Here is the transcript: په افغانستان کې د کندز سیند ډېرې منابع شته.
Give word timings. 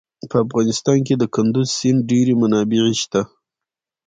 په 0.29 0.35
افغانستان 0.45 0.97
کې 1.07 1.13
د 1.17 1.23
کندز 1.35 1.67
سیند 1.79 1.99
ډېرې 2.09 2.33
منابع 2.41 2.83
شته. 3.01 3.21